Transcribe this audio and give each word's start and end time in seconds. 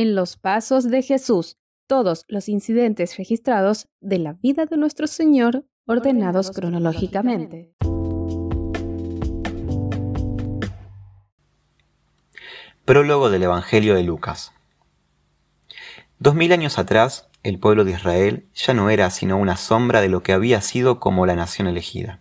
En 0.00 0.14
los 0.14 0.36
pasos 0.36 0.88
de 0.88 1.02
Jesús, 1.02 1.56
todos 1.88 2.24
los 2.28 2.48
incidentes 2.48 3.16
registrados 3.16 3.88
de 4.00 4.20
la 4.20 4.32
vida 4.32 4.64
de 4.64 4.76
nuestro 4.76 5.08
Señor 5.08 5.64
ordenados 5.88 6.52
cronológicamente. 6.52 7.74
Prólogo 12.84 13.28
del 13.28 13.42
Evangelio 13.42 13.96
de 13.96 14.04
Lucas. 14.04 14.52
Dos 16.20 16.36
mil 16.36 16.52
años 16.52 16.78
atrás, 16.78 17.28
el 17.42 17.58
pueblo 17.58 17.84
de 17.84 17.90
Israel 17.90 18.46
ya 18.54 18.74
no 18.74 18.90
era 18.90 19.10
sino 19.10 19.36
una 19.36 19.56
sombra 19.56 20.00
de 20.00 20.08
lo 20.08 20.22
que 20.22 20.32
había 20.32 20.60
sido 20.60 21.00
como 21.00 21.26
la 21.26 21.34
nación 21.34 21.66
elegida. 21.66 22.20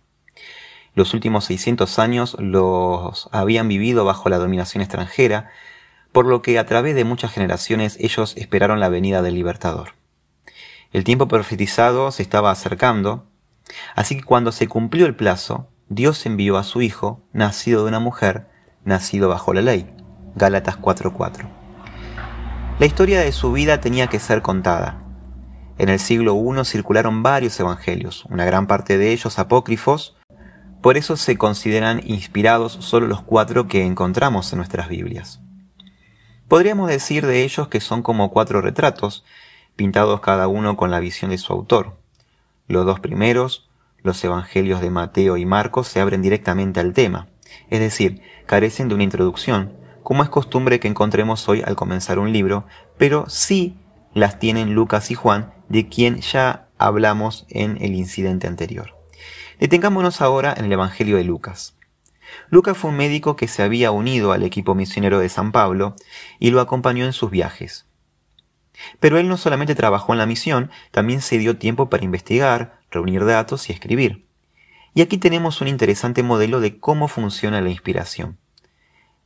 Los 0.96 1.14
últimos 1.14 1.46
600 1.46 2.00
años 2.00 2.38
los 2.40 3.30
habían 3.32 3.68
vivido 3.68 4.04
bajo 4.04 4.30
la 4.30 4.40
dominación 4.40 4.82
extranjera, 4.82 5.52
por 6.12 6.26
lo 6.26 6.42
que 6.42 6.60
a 6.60 6.66
través 6.66 6.96
de 6.96 7.04
muchas 7.04 7.32
generaciones 7.32 7.98
ellos 8.00 8.36
esperaron 8.38 8.80
la 8.80 8.90
venida 8.90 9.22
del 9.22 9.36
libertador. 9.36 9.94
El 10.92 11.04
tiempo 11.04 11.28
profetizado 11.28 12.12
se 12.12 12.24
estaba 12.24 12.52
acercando, 12.52 13.26
así 13.96 14.18
que 14.18 14.24
cuando 14.24 14.52
se 14.52 14.68
cumplió 14.68 15.06
el 15.06 15.16
plazo, 15.16 15.68
Dios 15.90 16.26
envió 16.26 16.58
a 16.58 16.64
su 16.64 16.82
Hijo, 16.82 17.22
nacido 17.34 17.84
de 17.84 17.90
una 17.90 18.00
mujer, 18.00 18.48
nacido 18.84 19.30
bajo 19.30 19.54
la 19.54 19.62
ley 19.62 19.94
Gálatas 20.38 20.78
4:4. 20.78 21.50
La 22.80 22.86
historia 22.86 23.22
de 23.22 23.32
su 23.32 23.52
vida 23.52 23.82
tenía 23.82 24.06
que 24.06 24.20
ser 24.20 24.44
contada. 24.44 25.04
En 25.80 25.90
el 25.90 26.00
siglo 26.00 26.36
I 26.36 26.64
circularon 26.64 27.24
varios 27.24 27.60
evangelios, 27.60 28.26
una 28.26 28.46
gran 28.46 28.68
parte 28.68 29.00
de 29.00 29.12
ellos 29.12 29.40
apócrifos, 29.40 30.16
por 30.82 30.96
eso 30.96 31.18
se 31.18 31.38
consideran 31.38 32.02
inspirados 32.06 32.74
solo 32.82 33.08
los 33.08 33.22
cuatro 33.22 33.68
que 33.68 33.84
encontramos 33.84 34.54
en 34.54 34.58
nuestras 34.58 34.90
Biblias. 34.90 35.42
Podríamos 36.48 36.88
decir 36.88 37.26
de 37.26 37.44
ellos 37.44 37.68
que 37.68 37.82
son 37.82 38.02
como 38.02 38.32
cuatro 38.32 38.62
retratos, 38.62 39.26
pintados 39.76 40.22
cada 40.22 40.48
uno 40.48 40.78
con 40.78 40.92
la 40.92 41.00
visión 41.00 41.32
de 41.32 41.38
su 41.38 41.52
autor. 41.52 41.98
Los 42.68 42.86
dos 42.86 43.02
primeros, 43.02 43.70
los 44.02 44.24
evangelios 44.24 44.80
de 44.80 44.90
Mateo 44.90 45.36
y 45.36 45.46
Marcos, 45.46 45.88
se 45.90 46.00
abren 46.00 46.22
directamente 46.22 46.80
al 46.80 46.94
tema, 46.94 47.28
es 47.70 47.82
decir, 47.82 48.22
carecen 48.46 48.88
de 48.88 48.96
una 48.96 49.04
introducción, 49.04 49.74
como 50.04 50.24
es 50.24 50.30
costumbre 50.30 50.80
que 50.80 50.88
encontremos 50.88 51.50
hoy 51.50 51.64
al 51.66 51.76
comenzar 51.76 52.18
un 52.18 52.32
libro, 52.32 52.66
pero 52.98 53.28
sí 53.28 53.76
las 54.14 54.40
tienen 54.40 54.74
Lucas 54.74 55.12
y 55.12 55.16
Juan, 55.16 55.54
de 55.68 55.90
quien 55.90 56.22
ya 56.22 56.70
hablamos 56.78 57.46
en 57.50 57.78
el 57.82 57.94
incidente 57.94 58.48
anterior. 58.48 58.96
Detengámonos 59.60 60.22
ahora 60.22 60.54
en 60.56 60.66
el 60.66 60.72
Evangelio 60.72 61.18
de 61.18 61.26
Lucas. 61.26 61.77
Lucas 62.50 62.78
fue 62.78 62.92
un 62.92 62.98
médico 62.98 63.36
que 63.36 63.48
se 63.48 63.64
había 63.64 63.92
unido 63.92 64.32
al 64.32 64.44
equipo 64.44 64.76
misionero 64.76 65.20
de 65.20 65.30
San 65.30 65.52
Pablo 65.52 65.96
y 66.40 66.52
lo 66.52 66.62
acompañó 66.62 67.06
en 67.06 67.14
sus 67.14 67.32
viajes. 67.32 67.86
Pero 69.00 69.18
él 69.18 69.28
no 69.28 69.38
solamente 69.38 69.76
trabajó 69.76 70.14
en 70.14 70.20
la 70.20 70.26
misión, 70.26 70.72
también 70.92 71.22
se 71.22 71.38
dio 71.38 71.58
tiempo 71.58 71.90
para 71.90 72.06
investigar, 72.06 72.80
reunir 72.92 73.26
datos 73.26 73.70
y 73.70 73.74
escribir. 73.74 74.28
Y 74.94 75.02
aquí 75.02 75.18
tenemos 75.18 75.62
un 75.62 75.68
interesante 75.68 76.24
modelo 76.24 76.60
de 76.60 76.80
cómo 76.80 77.08
funciona 77.08 77.62
la 77.62 77.70
inspiración. 77.70 78.38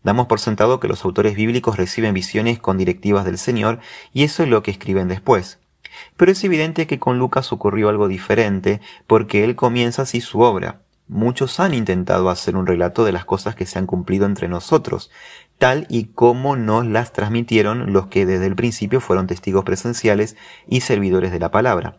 Damos 0.03 0.27
por 0.27 0.39
sentado 0.39 0.79
que 0.79 0.87
los 0.87 1.05
autores 1.05 1.35
bíblicos 1.35 1.77
reciben 1.77 2.13
visiones 2.13 2.59
con 2.59 2.77
directivas 2.77 3.23
del 3.23 3.37
Señor 3.37 3.79
y 4.13 4.23
eso 4.23 4.43
es 4.43 4.49
lo 4.49 4.63
que 4.63 4.71
escriben 4.71 5.07
después. 5.07 5.59
Pero 6.17 6.31
es 6.31 6.43
evidente 6.43 6.87
que 6.87 6.99
con 6.99 7.19
Lucas 7.19 7.51
ocurrió 7.51 7.89
algo 7.89 8.07
diferente 8.07 8.81
porque 9.05 9.43
él 9.43 9.55
comienza 9.55 10.03
así 10.03 10.19
su 10.19 10.41
obra. 10.41 10.80
Muchos 11.11 11.59
han 11.59 11.73
intentado 11.73 12.29
hacer 12.29 12.55
un 12.55 12.65
relato 12.65 13.03
de 13.03 13.11
las 13.11 13.25
cosas 13.25 13.53
que 13.53 13.65
se 13.65 13.77
han 13.77 13.85
cumplido 13.85 14.25
entre 14.25 14.47
nosotros, 14.47 15.11
tal 15.57 15.85
y 15.89 16.05
como 16.05 16.55
nos 16.55 16.85
las 16.85 17.11
transmitieron 17.11 17.91
los 17.91 18.07
que 18.07 18.25
desde 18.25 18.45
el 18.45 18.55
principio 18.55 19.01
fueron 19.01 19.27
testigos 19.27 19.65
presenciales 19.65 20.37
y 20.69 20.79
servidores 20.79 21.33
de 21.33 21.39
la 21.39 21.51
palabra. 21.51 21.97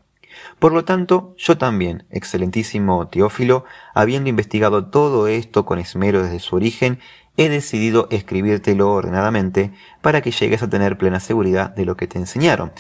Por 0.59 0.73
lo 0.73 0.87
tanto, 0.87 1.35
yo 1.37 1.59
también, 1.59 2.07
excelentísimo 2.09 3.07
Teófilo, 3.09 3.67
habiendo 3.93 4.31
investigado 4.31 4.87
todo 4.87 5.27
esto 5.29 5.67
con 5.67 5.79
esmero 5.79 6.23
desde 6.23 6.41
su 6.41 6.57
origen, 6.57 6.99
he 7.37 7.51
decidido 7.51 8.09
escribírtelo 8.11 8.91
ordenadamente 8.91 9.73
para 10.01 10.23
que 10.23 10.31
llegues 10.31 10.63
a 10.63 10.71
tener 10.71 10.97
plena 10.97 11.21
seguridad 11.21 11.69
de 11.69 11.85
lo 11.85 11.99
que 11.99 12.07
te 12.07 12.17
enseñaron. 12.17 12.73